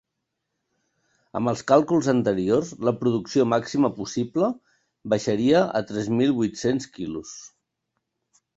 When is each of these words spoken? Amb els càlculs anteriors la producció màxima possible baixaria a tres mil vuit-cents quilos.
Amb 1.39 1.51
els 1.51 1.61
càlculs 1.71 2.09
anteriors 2.13 2.71
la 2.87 2.93
producció 3.03 3.45
màxima 3.53 3.93
possible 3.99 4.51
baixaria 5.15 5.63
a 5.81 5.85
tres 5.93 6.11
mil 6.21 6.37
vuit-cents 6.41 6.91
quilos. 6.99 7.39